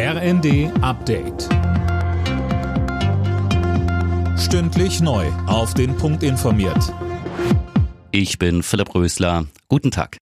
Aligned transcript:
RND 0.00 0.70
Update. 0.80 1.48
Stündlich 4.38 5.00
neu. 5.00 5.26
Auf 5.48 5.74
den 5.74 5.96
Punkt 5.96 6.22
informiert. 6.22 6.94
Ich 8.12 8.38
bin 8.38 8.62
Philipp 8.62 8.94
Rösler. 8.94 9.46
Guten 9.66 9.90
Tag. 9.90 10.18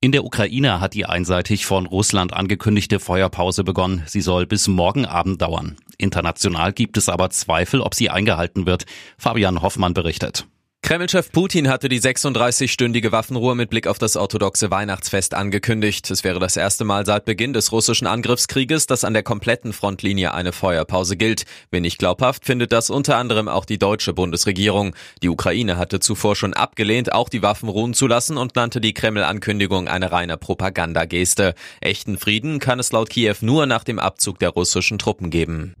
In 0.00 0.10
der 0.10 0.24
Ukraine 0.24 0.80
hat 0.80 0.94
die 0.94 1.06
einseitig 1.06 1.66
von 1.66 1.86
Russland 1.86 2.32
angekündigte 2.32 2.98
Feuerpause 2.98 3.62
begonnen. 3.62 4.02
Sie 4.06 4.22
soll 4.22 4.44
bis 4.44 4.66
morgen 4.66 5.06
Abend 5.06 5.40
dauern. 5.40 5.76
International 5.96 6.72
gibt 6.72 6.96
es 6.96 7.08
aber 7.08 7.30
Zweifel, 7.30 7.80
ob 7.80 7.94
sie 7.94 8.10
eingehalten 8.10 8.66
wird. 8.66 8.86
Fabian 9.18 9.62
Hoffmann 9.62 9.94
berichtet. 9.94 10.48
Kremlchef 10.88 11.30
Putin 11.32 11.68
hatte 11.68 11.90
die 11.90 12.00
36-stündige 12.00 13.12
Waffenruhe 13.12 13.54
mit 13.54 13.68
Blick 13.68 13.86
auf 13.86 13.98
das 13.98 14.16
orthodoxe 14.16 14.70
Weihnachtsfest 14.70 15.34
angekündigt. 15.34 16.10
Es 16.10 16.24
wäre 16.24 16.40
das 16.40 16.56
erste 16.56 16.86
Mal 16.86 17.04
seit 17.04 17.26
Beginn 17.26 17.52
des 17.52 17.72
russischen 17.72 18.06
Angriffskrieges, 18.06 18.86
dass 18.86 19.04
an 19.04 19.12
der 19.12 19.22
kompletten 19.22 19.74
Frontlinie 19.74 20.32
eine 20.32 20.52
Feuerpause 20.52 21.18
gilt. 21.18 21.44
Wenig 21.70 21.98
glaubhaft 21.98 22.46
findet 22.46 22.72
das 22.72 22.88
unter 22.88 23.18
anderem 23.18 23.48
auch 23.48 23.66
die 23.66 23.78
deutsche 23.78 24.14
Bundesregierung. 24.14 24.96
Die 25.22 25.28
Ukraine 25.28 25.76
hatte 25.76 26.00
zuvor 26.00 26.36
schon 26.36 26.54
abgelehnt, 26.54 27.12
auch 27.12 27.28
die 27.28 27.42
Waffen 27.42 27.68
ruhen 27.68 27.92
zu 27.92 28.06
lassen 28.06 28.38
und 28.38 28.56
nannte 28.56 28.80
die 28.80 28.94
Kreml-Ankündigung 28.94 29.88
eine 29.88 30.10
reine 30.10 30.38
Propagandageste. 30.38 31.54
Echten 31.82 32.16
Frieden 32.16 32.60
kann 32.60 32.80
es 32.80 32.92
laut 32.92 33.10
Kiew 33.10 33.36
nur 33.42 33.66
nach 33.66 33.84
dem 33.84 33.98
Abzug 33.98 34.38
der 34.38 34.48
russischen 34.48 34.98
Truppen 34.98 35.28
geben. 35.28 35.74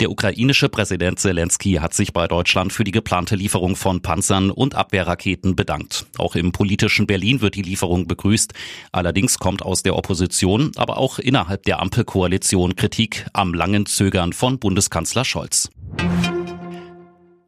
Der 0.00 0.10
ukrainische 0.10 0.68
Präsident 0.68 1.20
Zelensky 1.20 1.74
hat 1.74 1.94
sich 1.94 2.12
bei 2.12 2.26
Deutschland 2.26 2.72
für 2.72 2.82
die 2.82 2.90
geplante 2.90 3.36
Lieferung 3.36 3.76
von 3.76 4.02
Panzern 4.02 4.50
und 4.50 4.74
Abwehrraketen 4.74 5.54
bedankt. 5.54 6.06
Auch 6.18 6.34
im 6.34 6.50
politischen 6.50 7.06
Berlin 7.06 7.40
wird 7.40 7.54
die 7.54 7.62
Lieferung 7.62 8.08
begrüßt. 8.08 8.52
Allerdings 8.90 9.38
kommt 9.38 9.62
aus 9.62 9.82
der 9.82 9.96
Opposition, 9.96 10.72
aber 10.76 10.98
auch 10.98 11.20
innerhalb 11.20 11.62
der 11.62 11.80
Ampelkoalition 11.80 12.74
Kritik 12.74 13.26
am 13.32 13.54
langen 13.54 13.86
Zögern 13.86 14.32
von 14.32 14.58
Bundeskanzler 14.58 15.24
Scholz. 15.24 15.70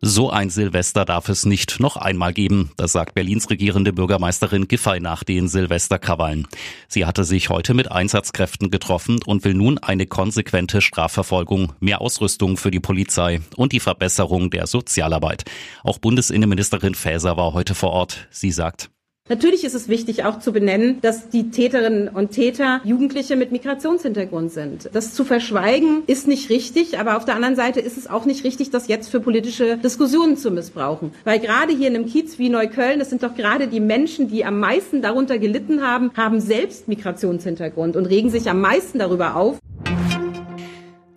So 0.03 0.31
ein 0.31 0.51
Silvester 0.51 1.07
darf 1.07 1.31
es 1.31 1.47
nicht 1.47 1.81
noch 1.81 1.97
einmal 1.97 2.35
geben, 2.35 2.71
das 2.77 2.93
sagt 2.93 3.15
Berlins 3.15 3.49
regierende 3.49 3.95
Bürgermeisterin 3.95 4.69
Giffey 4.69 5.01
nach 5.01 5.25
den 5.25 5.49
Silvesterkrawallen. 5.49 6.47
Sie 6.87 7.07
hatte 7.07 7.25
sich 7.25 7.49
heute 7.49 7.73
mit 7.73 7.91
Einsatzkräften 7.91 8.71
getroffen 8.71 9.21
und 9.25 9.45
will 9.45 9.55
nun 9.55 9.79
eine 9.79 10.07
konsequente 10.07 10.83
Strafverfolgung, 10.83 11.73
mehr 11.81 12.03
Ausrüstung 12.03 12.59
für 12.59 12.71
die 12.71 12.81
Polizei 12.81 13.41
und 13.57 13.73
die 13.73 13.81
Verbesserung 13.81 14.51
der 14.51 14.67
Sozialarbeit. 14.67 15.45
Auch 15.83 15.99
Bundesinnenministerin 15.99 16.95
Faeser 16.95 17.39
war 17.39 17.55
heute 17.55 17.75
vor 17.75 17.91
Ort. 17.91 18.29
Sie 18.31 18.51
sagt, 18.51 18.91
Natürlich 19.29 19.65
ist 19.65 19.75
es 19.75 19.89
wichtig 19.89 20.25
auch 20.25 20.39
zu 20.39 20.53
benennen, 20.53 21.01
dass 21.01 21.29
die 21.31 21.51
Täterinnen 21.51 22.09
und 22.09 22.31
Täter 22.31 22.81
Jugendliche 22.85 23.35
mit 23.35 23.51
Migrationshintergrund 23.51 24.53
sind. 24.53 24.89
Das 24.93 25.15
zu 25.15 25.25
verschweigen 25.25 26.05
ist 26.07 26.29
nicht 26.29 26.49
richtig, 26.49 27.01
aber 27.01 27.17
auf 27.17 27.25
der 27.25 27.35
anderen 27.35 27.57
Seite 27.57 27.81
ist 27.81 27.99
es 27.99 28.09
auch 28.09 28.25
nicht 28.25 28.45
richtig, 28.45 28.71
das 28.71 28.87
jetzt 28.87 29.09
für 29.09 29.19
politische 29.19 29.79
Diskussionen 29.79 30.37
zu 30.37 30.53
missbrauchen. 30.53 31.11
Weil 31.25 31.41
gerade 31.41 31.73
hier 31.73 31.89
in 31.89 31.97
einem 31.97 32.07
Kiez 32.07 32.39
wie 32.39 32.51
Neukölln, 32.51 33.01
das 33.01 33.11
sind 33.11 33.25
doch 33.25 33.35
gerade 33.35 33.67
die 33.67 33.81
Menschen, 33.81 34.29
die 34.29 34.45
am 34.45 34.61
meisten 34.61 35.03
darunter 35.03 35.39
gelitten 35.39 35.83
haben, 35.83 36.13
haben 36.17 36.41
selbst 36.41 36.87
Migrationshintergrund 36.87 37.97
und 37.97 38.07
regen 38.07 38.31
sich 38.31 38.49
am 38.49 38.61
meisten 38.61 39.01
darüber 39.01 39.35
auf. 39.35 39.59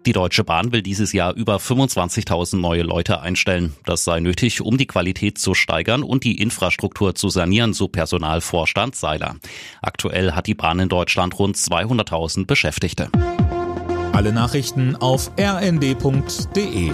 Die 0.09 0.13
Deutsche 0.13 0.43
Bahn 0.43 0.71
will 0.71 0.81
dieses 0.81 1.13
Jahr 1.13 1.35
über 1.35 1.57
25.000 1.57 2.57
neue 2.57 2.81
Leute 2.81 3.21
einstellen. 3.21 3.75
Das 3.85 4.03
sei 4.03 4.19
nötig, 4.19 4.59
um 4.59 4.75
die 4.75 4.87
Qualität 4.87 5.37
zu 5.37 5.53
steigern 5.53 6.01
und 6.01 6.23
die 6.23 6.41
Infrastruktur 6.41 7.13
zu 7.13 7.29
sanieren, 7.29 7.73
so 7.73 7.87
Personalvorstand 7.87 8.95
Seiler. 8.95 9.35
Aktuell 9.83 10.31
hat 10.31 10.47
die 10.47 10.55
Bahn 10.55 10.79
in 10.79 10.89
Deutschland 10.89 11.37
rund 11.37 11.57
200.000 11.57 12.47
Beschäftigte. 12.47 13.09
Alle 14.11 14.33
Nachrichten 14.33 14.95
auf 14.95 15.29
rnd.de 15.39 16.91